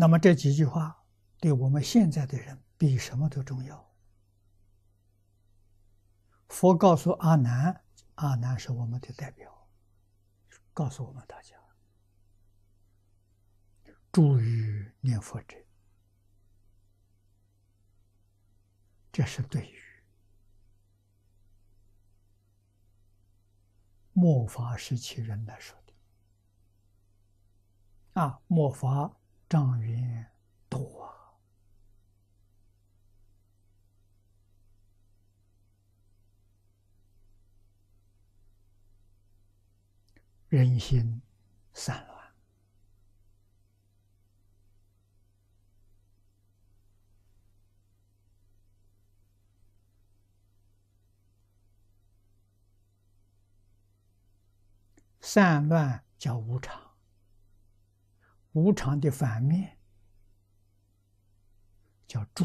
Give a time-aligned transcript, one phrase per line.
[0.00, 1.04] 那么这几句话
[1.40, 3.92] 对我们现在的人比什么都重要。
[6.48, 9.68] 佛告诉阿难，阿难是我们的代表，
[10.72, 11.56] 告诉我们大家：
[14.12, 15.56] 诸于念佛者，
[19.10, 19.82] 这是对于
[24.12, 25.92] 末法时期人来说的。
[28.22, 29.12] 啊，末法。
[29.48, 30.30] 障缘
[30.68, 31.10] 多，
[40.48, 41.22] 人心
[41.72, 42.34] 散乱，
[55.20, 56.87] 散乱叫无常。
[58.58, 59.78] 无常的反面
[62.06, 62.44] 叫住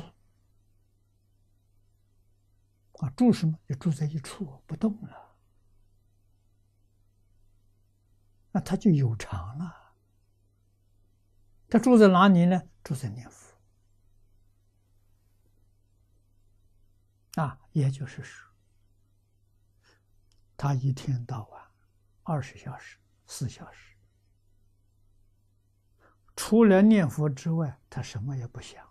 [2.99, 3.57] 啊，住什么？
[3.67, 5.35] 就住在一处不动了，
[8.51, 9.95] 那他就有常了。
[11.69, 12.61] 他住在哪里呢？
[12.83, 13.57] 住在念佛
[17.41, 18.51] 啊，也就是说，
[20.55, 21.71] 他一天到晚
[22.21, 23.92] 二十小时、四小时。
[26.35, 28.85] 除了念佛之外，他什么也不想。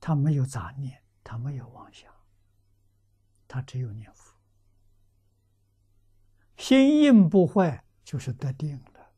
[0.00, 2.12] 他没有杂念，他没有妄想，
[3.46, 4.34] 他只有念佛。
[6.56, 9.14] 心印不坏，就是得定了，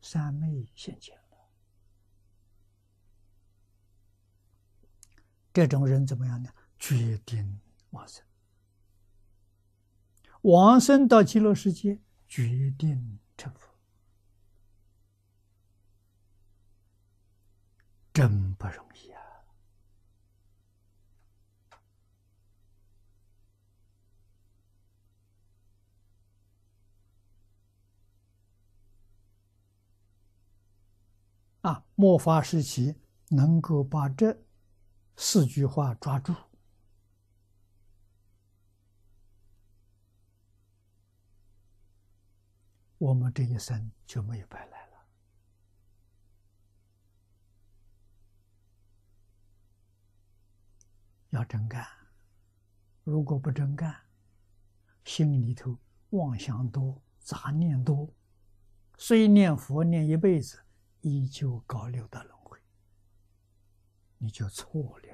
[0.00, 1.38] 三昧现前了。
[5.52, 6.50] 这种人怎么样呢？
[6.78, 8.24] 决定往生，
[10.42, 12.00] 往生到极乐世界。
[12.30, 13.68] 决定成佛，
[18.14, 19.20] 真不容易啊！
[31.62, 32.94] 啊，末法时期
[33.30, 34.44] 能够把这
[35.16, 36.32] 四句话抓住。
[43.00, 45.06] 我们这一生就没有白来了。
[51.30, 51.86] 要真干，
[53.02, 53.96] 如果不真干，
[55.06, 55.78] 心里头
[56.10, 58.12] 妄想多、杂念多，
[58.98, 60.62] 虽念佛念一辈子，
[61.00, 62.58] 依旧搞六道轮回，
[64.18, 65.09] 你就错了。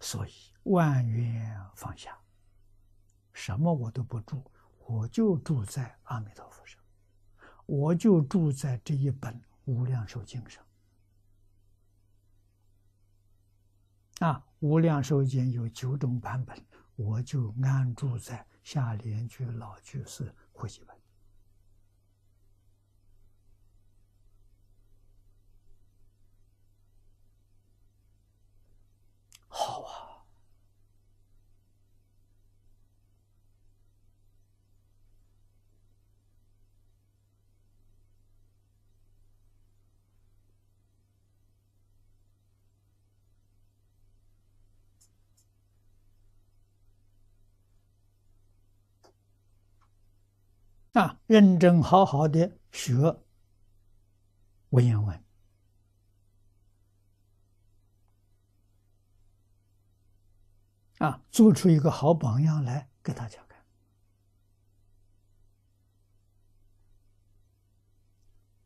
[0.00, 0.32] 所以
[0.64, 2.18] 万缘放下，
[3.32, 4.42] 什么我都不住，
[4.86, 6.80] 我就住在阿弥陀佛上，
[7.66, 10.64] 我就住在这一本无量寿经上。
[14.20, 16.60] 啊，无量寿经有九种版本，
[16.96, 20.97] 我就安住在下莲居老居士会集本。
[50.92, 52.94] 啊，认真好好的学
[54.70, 55.24] 文言文。
[60.98, 63.64] 啊，做出一个好榜样来给大家看，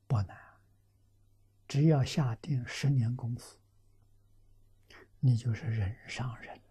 [0.06, 0.34] 不难，
[1.68, 3.58] 只要下定十年功夫，
[5.20, 6.61] 你就是人上人。